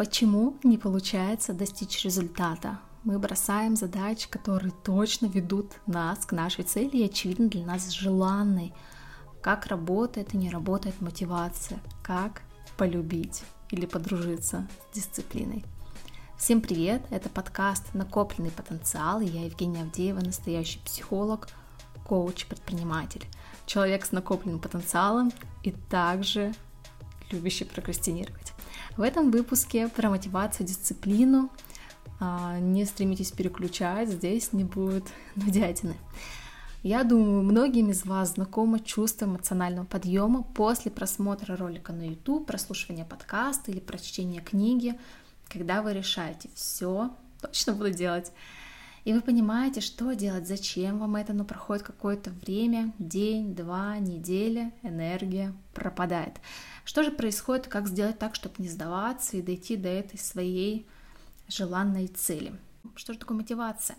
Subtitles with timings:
[0.00, 2.78] Почему не получается достичь результата?
[3.04, 8.72] Мы бросаем задачи, которые точно ведут нас к нашей цели и, очевидно, для нас желанной.
[9.42, 12.40] Как работает и не работает мотивация, как
[12.78, 15.66] полюбить или подружиться с дисциплиной.
[16.38, 17.02] Всем привет!
[17.10, 21.48] Это подкаст «Накопленный потенциал» я Евгения Авдеева, настоящий психолог,
[22.06, 23.26] коуч, предприниматель,
[23.66, 25.30] человек с накопленным потенциалом
[25.62, 26.54] и также
[27.30, 28.54] любящий прокрастинировать.
[29.00, 31.50] В этом выпуске про мотивацию, дисциплину.
[32.20, 35.04] А, не стремитесь переключать, здесь не будет
[35.36, 35.94] нудятины.
[36.82, 43.06] Я думаю, многим из вас знакомо чувство эмоционального подъема после просмотра ролика на YouTube, прослушивания
[43.06, 45.00] подкаста или прочтения книги,
[45.48, 48.30] когда вы решаете, все, точно буду делать.
[49.04, 54.72] И вы понимаете, что делать, зачем вам это, но проходит какое-то время, день, два, неделя,
[54.82, 56.34] энергия пропадает.
[56.84, 60.86] Что же происходит, как сделать так, чтобы не сдаваться и дойти до этой своей
[61.48, 62.52] желанной цели?
[62.94, 63.96] Что же такое мотивация?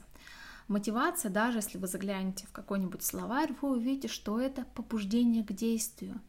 [0.68, 6.22] Мотивация, даже если вы заглянете в какой-нибудь словарь, вы увидите, что это побуждение к действию.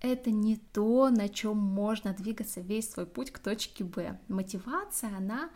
[0.00, 4.18] Это не то, на чем можно двигаться весь свой путь к точке Б.
[4.28, 5.50] Мотивация, она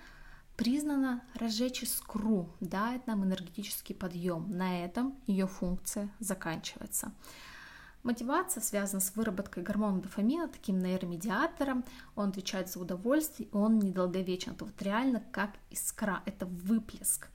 [0.59, 4.51] признана разжечь искру, дает нам энергетический подъем.
[4.51, 7.13] На этом ее функция заканчивается.
[8.03, 11.85] Мотивация связана с выработкой гормона дофамина, таким нейромедиатором.
[12.17, 14.53] Он отвечает за удовольствие, и он недолговечен.
[14.53, 17.29] Это вот реально как искра, это выплеск.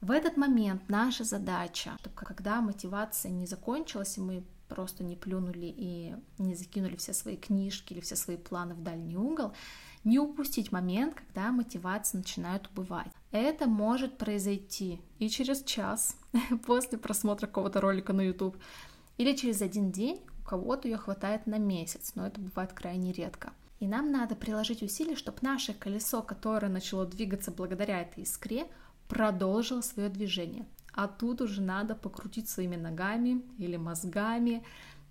[0.00, 5.66] В этот момент наша задача, чтобы когда мотивация не закончилась, и мы просто не плюнули
[5.66, 9.52] и не закинули все свои книжки или все свои планы в дальний угол,
[10.02, 13.08] не упустить момент, когда мотивация начинает убывать.
[13.32, 16.16] Это может произойти и через час
[16.66, 18.56] после просмотра какого-то ролика на YouTube,
[19.18, 23.52] или через один день у кого-то ее хватает на месяц, но это бывает крайне редко.
[23.78, 28.68] И нам надо приложить усилия, чтобы наше колесо, которое начало двигаться благодаря этой искре,
[29.06, 30.64] продолжило свое движение.
[30.92, 34.62] А тут уже надо покрутить своими ногами или мозгами,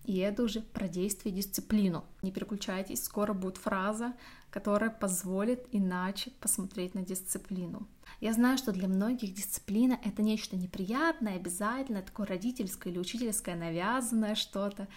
[0.03, 2.03] и это уже про действие дисциплину.
[2.22, 4.13] Не переключайтесь, скоро будет фраза,
[4.50, 7.88] которая позволит иначе посмотреть на дисциплину.
[8.19, 14.35] Я знаю, что для многих дисциплина— это нечто неприятное, обязательное, такое родительское или учительское навязанное
[14.35, 14.88] что-то.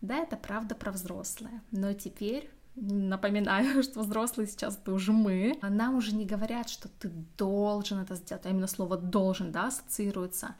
[0.00, 1.62] Да, это правда про взрослое.
[1.70, 5.58] Но теперь напоминаю, что взрослые сейчас это уже мы.
[5.62, 10.54] Нам уже не говорят, что ты должен это сделать, а именно слово должен, да, ассоциируется.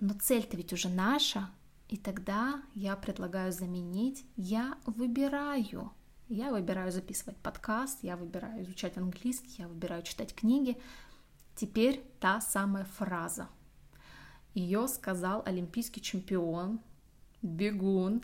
[0.00, 1.48] Но цель-то ведь уже наша,
[1.88, 5.92] и тогда я предлагаю заменить «я выбираю».
[6.28, 10.76] Я выбираю записывать подкаст, я выбираю изучать английский, я выбираю читать книги.
[11.54, 13.48] Теперь та самая фраза.
[14.52, 16.80] Ее сказал олимпийский чемпион,
[17.42, 18.22] бегун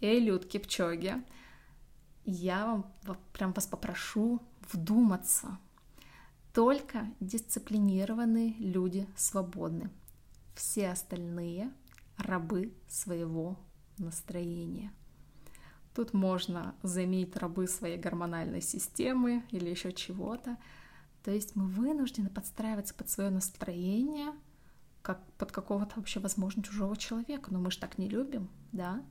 [0.00, 1.24] Элиот Кипчоги.
[2.32, 2.64] Я
[3.02, 4.40] вам прям вас попрошу
[4.72, 5.58] вдуматься.
[6.54, 9.90] Только дисциплинированные люди свободны.
[10.54, 11.72] Все остальные
[12.16, 13.58] рабы своего
[13.98, 14.92] настроения.
[15.92, 20.56] Тут можно заменить рабы своей гормональной системы или еще чего-то.
[21.24, 24.32] То есть мы вынуждены подстраиваться под свое настроение,
[25.02, 27.52] как под какого-то вообще, возможно, чужого человека.
[27.52, 29.02] Но мы же так не любим, да?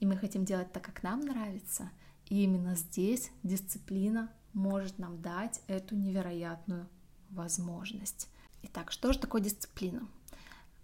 [0.00, 1.90] И мы хотим делать так, как нам нравится.
[2.28, 6.88] И именно здесь дисциплина может нам дать эту невероятную
[7.30, 8.28] возможность.
[8.62, 10.06] Итак, что же такое дисциплина?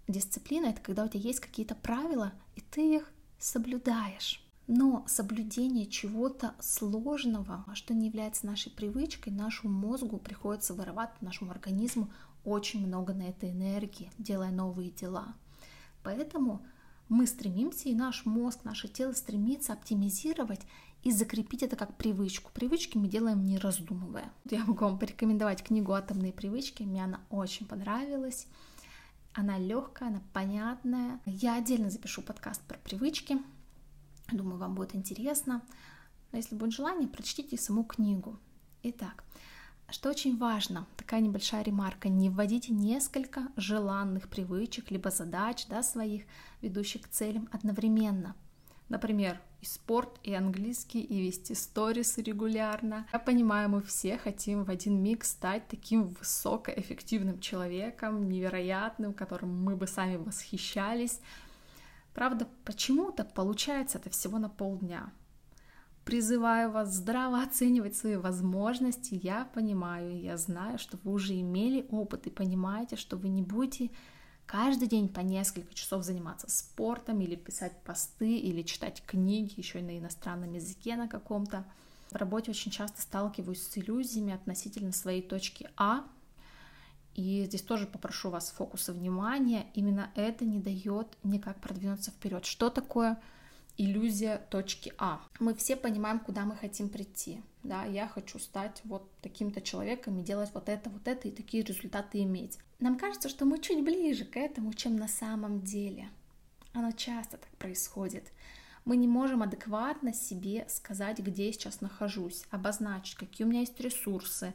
[0.07, 4.43] Дисциплина— это когда у тебя есть какие-то правила, и ты их соблюдаешь.
[4.67, 12.09] Но соблюдение чего-то сложного, что не является нашей привычкой, нашему мозгу приходится вырывать, нашему организму
[12.45, 15.35] очень много на этой энергии, делая новые дела.
[16.03, 16.65] Поэтому
[17.09, 20.61] мы стремимся, и наш мозг, наше тело стремится оптимизировать
[21.03, 22.51] и закрепить это как привычку.
[22.53, 24.31] Привычки мы делаем не раздумывая.
[24.49, 28.47] Я могу вам порекомендовать книгу «Атомные привычки», мне она очень понравилась.
[29.33, 31.19] Она легкая, она понятная.
[31.25, 33.37] Я отдельно запишу подкаст про привычки,
[34.31, 35.61] Думаю, вам будет интересно.
[36.31, 38.39] Но если будет желание, прочтите саму книгу.
[38.81, 39.23] Итак,
[39.89, 46.23] что очень важно, такая небольшая ремарка, не вводите несколько желанных привычек, либо задач да, своих,
[46.61, 48.35] ведущих к целям одновременно.
[48.89, 53.07] Например, и спорт, и английский, и вести сторисы регулярно.
[53.13, 59.77] Я понимаю, мы все хотим в один миг стать таким высокоэффективным человеком, невероятным, которым мы
[59.77, 61.21] бы сами восхищались.
[62.13, 65.11] Правда, почему-то получается это всего на полдня.
[66.03, 69.17] Призываю вас здраво оценивать свои возможности.
[69.23, 73.91] Я понимаю, я знаю, что вы уже имели опыт и понимаете, что вы не будете
[74.53, 79.81] каждый день по несколько часов заниматься спортом или писать посты или читать книги еще и
[79.81, 81.65] на иностранном языке на каком-то.
[82.11, 86.03] В работе очень часто сталкиваюсь с иллюзиями относительно своей точки А,
[87.15, 89.65] и здесь тоже попрошу вас фокуса внимания.
[89.73, 92.45] Именно это не дает никак продвинуться вперед.
[92.45, 93.19] Что такое
[93.77, 95.21] иллюзия точки А?
[95.39, 97.41] Мы все понимаем, куда мы хотим прийти.
[97.63, 101.63] Да, я хочу стать вот таким-то человеком и делать вот это, вот это и такие
[101.63, 102.59] результаты иметь.
[102.79, 106.09] Нам кажется, что мы чуть ближе к этому, чем на самом деле.
[106.73, 108.31] Оно часто так происходит.
[108.83, 113.79] Мы не можем адекватно себе сказать, где я сейчас нахожусь, обозначить, какие у меня есть
[113.79, 114.53] ресурсы,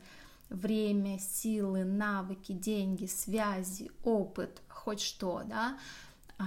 [0.50, 5.79] время, силы, навыки, деньги, связи, опыт, хоть что, да,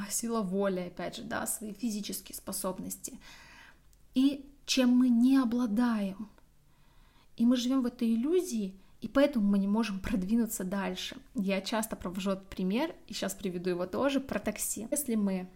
[0.10, 3.20] сила воли, опять же, да, свои физические способности.
[4.14, 6.30] И чем мы не обладаем.
[7.38, 11.18] И мы живем в этой иллюзии, и поэтому мы не можем продвинуться дальше.
[11.34, 14.88] Я часто провожу этот пример, и сейчас приведу его тоже, про такси.
[14.92, 15.50] Если мы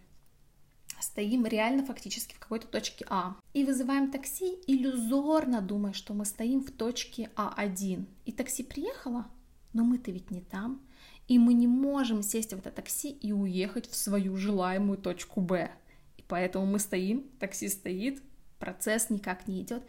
[1.00, 3.36] стоим реально фактически в какой-то точке А.
[3.52, 8.06] И вызываем такси, иллюзорно думая, что мы стоим в точке А1.
[8.24, 9.26] И такси приехало,
[9.72, 10.80] но мы-то ведь не там.
[11.28, 15.70] И мы не можем сесть в это такси и уехать в свою желаемую точку Б.
[16.16, 18.22] И поэтому мы стоим, такси стоит,
[18.58, 19.82] процесс никак не идет.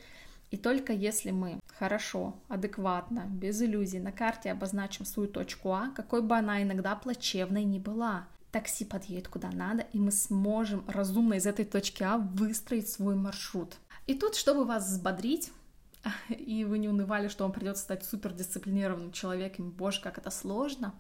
[0.50, 6.22] И только если мы хорошо, адекватно, без иллюзий на карте обозначим свою точку А, какой
[6.22, 11.46] бы она иногда плачевной ни была, такси подъедет куда надо, и мы сможем разумно из
[11.46, 13.76] этой точки А выстроить свой маршрут.
[14.08, 15.52] И тут, чтобы вас взбодрить,
[16.30, 20.96] и вы не унывали, что вам придется стать супердисциплинированным человеком, боже, как это сложно,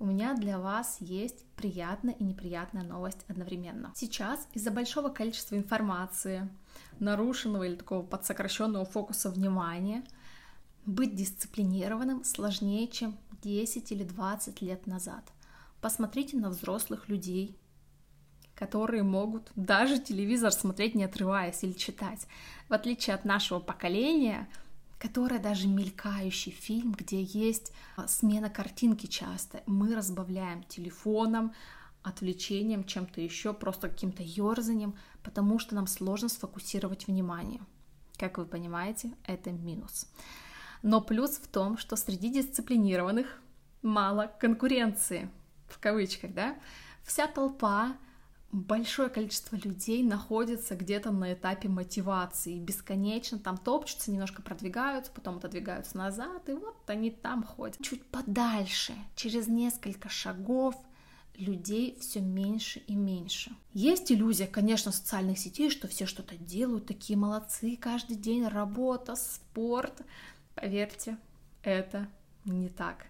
[0.00, 3.92] у меня для вас есть приятная и неприятная новость одновременно.
[3.94, 6.48] Сейчас из-за большого количества информации,
[6.98, 10.02] нарушенного или такого подсокращенного фокуса внимания,
[10.86, 15.22] быть дисциплинированным сложнее, чем 10 или 20 лет назад–
[15.80, 17.56] Посмотрите на взрослых людей,
[18.54, 22.26] которые могут даже телевизор смотреть не отрываясь или читать.
[22.68, 24.46] В отличие от нашего поколения,
[25.00, 31.54] которое даже мелькающий фильм, где есть а, смена картинки часто, мы разбавляем телефоном,
[32.02, 37.62] отвлечением, чем-то еще, просто каким-то ерзанием, потому что нам сложно сфокусировать внимание.
[38.18, 40.06] Как вы понимаете, это минус.
[40.82, 43.40] Но плюс в том, что среди дисциплинированных
[43.80, 45.30] мало конкуренции
[45.66, 46.58] в кавычках, да,
[47.04, 47.96] вся толпа,
[48.52, 55.96] большое количество людей находится где-то на этапе мотивации, бесконечно там топчутся, немножко продвигаются, потом отодвигаются
[55.96, 57.78] назад, и вот они там ходят.
[57.80, 60.74] Чуть подальше, через несколько шагов,
[61.36, 63.52] людей все меньше и меньше.
[63.72, 70.02] Есть иллюзия, конечно, социальных сетей, что все что-то делают, такие молодцы, каждый день работа, спорт.
[70.54, 71.16] Поверьте,
[71.62, 72.08] это
[72.44, 73.06] не так.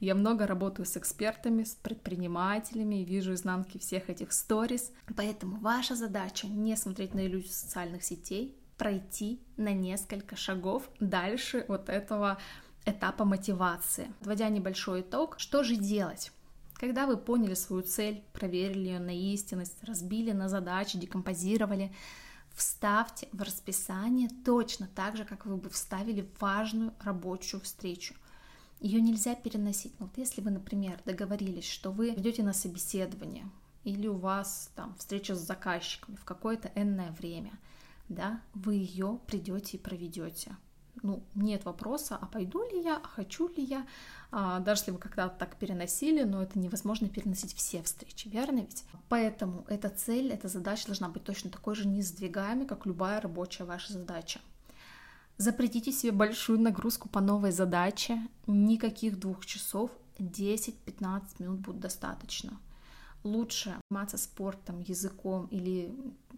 [0.00, 4.92] Я много работаю с экспертами, с предпринимателями и вижу изнанки всех этих сторис.
[5.16, 11.88] Поэтому ваша задача не смотреть на иллюзию социальных сетей, пройти на несколько шагов дальше вот
[11.88, 12.38] этого
[12.84, 14.12] этапа мотивации.
[14.18, 16.32] Подводя небольшой итог, что же делать?
[16.74, 21.94] Когда вы поняли свою цель, проверили ее на истинность, разбили на задачи, декомпозировали,
[22.52, 28.14] вставьте в расписание точно так же, как вы бы вставили важную рабочую встречу.
[28.84, 29.98] Ее нельзя переносить.
[29.98, 33.50] Но вот если вы, например, договорились, что вы идете на собеседование,
[33.82, 37.58] или у вас там встреча с заказчиками в какое-то энное время,
[38.10, 40.54] да, вы ее придете и проведете.
[41.02, 43.86] Ну, нет вопроса, а пойду ли я, а хочу ли я,
[44.30, 48.84] а, даже если вы когда-то так переносили, но это невозможно переносить все встречи, верно ведь?
[49.08, 53.94] Поэтому эта цель, эта задача должна быть точно такой же несдвигаемой, как любая рабочая ваша
[53.94, 54.40] задача.
[55.36, 58.20] Запретите себе большую нагрузку по новой задаче.
[58.46, 62.58] Никаких двух часов, 10-15 минут будет достаточно.
[63.24, 65.92] Лучше заниматься спортом, языком или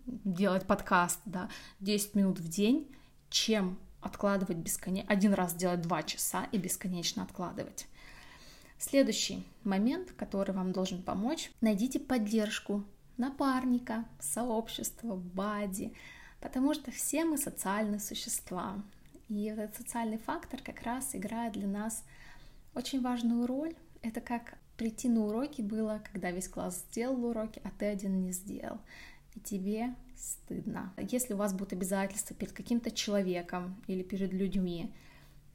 [0.06, 1.50] делать подкаст да,
[1.80, 2.88] 10 минут в день,
[3.28, 7.88] чем откладывать бесконечно, один раз делать 2 часа и бесконечно откладывать.
[8.78, 12.84] Следующий момент, который вам должен помочь, найдите поддержку
[13.16, 15.94] напарника, сообщества, бади,
[16.40, 18.82] потому что все мы социальные существа.
[19.28, 22.04] И этот социальный фактор как раз играет для нас
[22.74, 23.74] очень важную роль.
[24.02, 28.32] Это как прийти на уроки было, когда весь класс сделал уроки, а ты один не
[28.32, 28.78] сделал.
[29.34, 30.92] И тебе стыдно.
[30.96, 34.92] Если у вас будут обязательства перед каким-то человеком или перед людьми,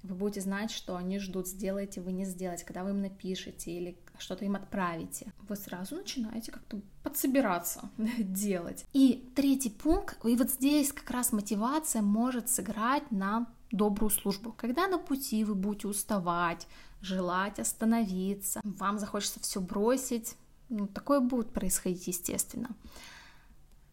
[0.03, 3.97] вы будете знать, что они ждут, сделаете вы не сделаете, когда вы им напишете или
[4.17, 5.31] что-то им отправите.
[5.47, 8.85] Вы сразу начинаете как-то подсобираться, делать.
[8.93, 14.53] И третий пункт, и вот здесь как раз мотивация может сыграть на добрую службу.
[14.57, 16.67] Когда на пути вы будете уставать,
[17.01, 20.35] желать остановиться, вам захочется все бросить,
[20.69, 22.69] ну, такое будет происходить естественно.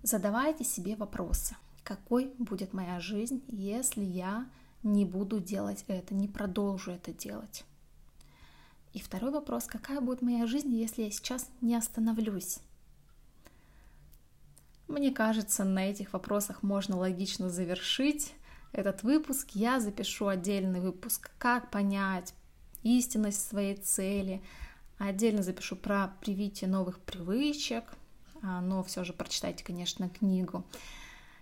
[0.03, 1.57] Задавайте себе вопросы.
[1.83, 4.47] какой будет моя жизнь, если я
[4.93, 7.65] не буду делать это, не продолжу это делать.
[8.93, 12.59] И второй вопрос, какая будет моя жизнь, если я сейчас не остановлюсь?
[14.89, 18.33] Мне кажется, на этих вопросах можно логично завершить
[18.73, 19.51] этот выпуск.
[19.53, 22.33] Я запишу отдельный выпуск, как понять
[22.83, 24.43] истинность своей цели.
[24.97, 27.85] Отдельно запишу про привитие новых привычек,
[28.43, 30.65] а, но все же прочитайте, конечно, книгу.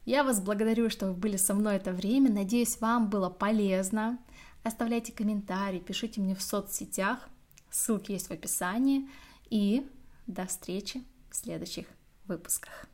[0.07, 2.31] Я вас благодарю, что вы были со мной это время.
[2.31, 4.19] Надеюсь, вам было полезно.
[4.63, 7.29] Оставляйте комментарии, пишите мне в соцсетях.
[7.71, 9.09] Ссылки есть в описании.
[9.51, 9.85] И
[10.29, 11.87] до встречи в следующих
[12.29, 12.87] выпусках.